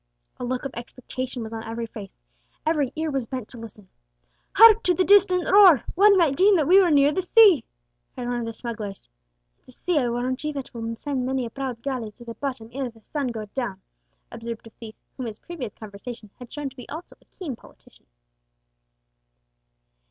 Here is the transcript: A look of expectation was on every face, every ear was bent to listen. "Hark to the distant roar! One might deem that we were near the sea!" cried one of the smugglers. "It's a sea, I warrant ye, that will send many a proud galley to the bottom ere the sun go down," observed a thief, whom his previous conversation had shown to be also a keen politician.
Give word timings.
A 0.39 0.43
look 0.43 0.65
of 0.65 0.71
expectation 0.73 1.43
was 1.43 1.53
on 1.53 1.61
every 1.63 1.85
face, 1.85 2.17
every 2.65 2.91
ear 2.95 3.11
was 3.11 3.27
bent 3.27 3.47
to 3.49 3.59
listen. 3.59 3.87
"Hark 4.55 4.81
to 4.81 4.95
the 4.95 5.03
distant 5.03 5.47
roar! 5.47 5.83
One 5.93 6.17
might 6.17 6.35
deem 6.35 6.55
that 6.55 6.67
we 6.67 6.81
were 6.81 6.89
near 6.89 7.11
the 7.11 7.21
sea!" 7.21 7.63
cried 8.15 8.27
one 8.27 8.39
of 8.39 8.47
the 8.47 8.51
smugglers. 8.51 9.09
"It's 9.67 9.67
a 9.67 9.71
sea, 9.83 9.99
I 9.99 10.09
warrant 10.09 10.43
ye, 10.43 10.51
that 10.53 10.73
will 10.73 10.95
send 10.97 11.23
many 11.27 11.45
a 11.45 11.51
proud 11.51 11.83
galley 11.83 12.09
to 12.13 12.25
the 12.25 12.33
bottom 12.33 12.71
ere 12.73 12.89
the 12.89 13.03
sun 13.03 13.27
go 13.27 13.45
down," 13.53 13.79
observed 14.31 14.65
a 14.65 14.71
thief, 14.71 14.95
whom 15.17 15.27
his 15.27 15.37
previous 15.37 15.75
conversation 15.75 16.31
had 16.39 16.51
shown 16.51 16.69
to 16.71 16.75
be 16.75 16.89
also 16.89 17.15
a 17.21 17.25
keen 17.37 17.55
politician. 17.55 18.07